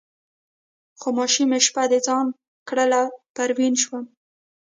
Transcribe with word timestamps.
خاموشي 0.99 1.43
مې 1.49 1.59
شپه 1.65 1.83
د 1.91 1.93
ځان 2.07 2.25
کړله 2.69 3.01
پروین 3.35 3.73
شوم 3.83 4.05